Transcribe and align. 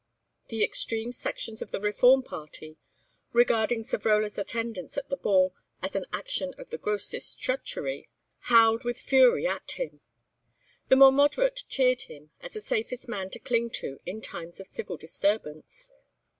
The 0.47 0.63
extreme 0.63 1.11
sections 1.11 1.61
of 1.61 1.69
the 1.69 1.79
Reform' 1.79 2.23
Party, 2.23 2.79
regarding 3.33 3.83
Savrola's 3.83 4.39
attendance 4.39 4.97
at 4.97 5.09
the 5.09 5.15
ball 5.15 5.53
as 5.83 5.95
an 5.95 6.07
action 6.11 6.55
of 6.57 6.71
the 6.71 6.79
grossest 6.79 7.39
treachery, 7.39 8.09
howled 8.49 8.83
with 8.83 8.97
fury 8.97 9.45
at 9.45 9.69
him; 9.73 10.01
the 10.89 10.95
more 10.95 11.11
moderate 11.11 11.65
cheered 11.69 12.01
him 12.01 12.31
as 12.41 12.53
the 12.53 12.61
safest 12.61 13.07
man 13.07 13.29
to 13.29 13.37
cling 13.37 13.69
to 13.75 13.99
in 14.03 14.21
times 14.21 14.59
of 14.59 14.65
civil 14.65 14.97
disturbance. 14.97 15.93